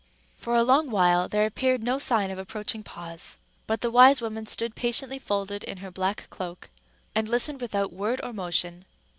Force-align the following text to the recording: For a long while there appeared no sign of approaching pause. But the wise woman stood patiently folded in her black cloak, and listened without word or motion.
For 0.35 0.55
a 0.55 0.63
long 0.63 0.89
while 0.89 1.27
there 1.27 1.45
appeared 1.45 1.83
no 1.83 1.99
sign 1.99 2.31
of 2.31 2.39
approaching 2.39 2.81
pause. 2.81 3.37
But 3.67 3.81
the 3.81 3.91
wise 3.91 4.19
woman 4.19 4.47
stood 4.47 4.73
patiently 4.73 5.19
folded 5.19 5.63
in 5.63 5.77
her 5.77 5.91
black 5.91 6.27
cloak, 6.31 6.71
and 7.13 7.29
listened 7.29 7.61
without 7.61 7.93
word 7.93 8.19
or 8.23 8.33
motion. 8.33 8.85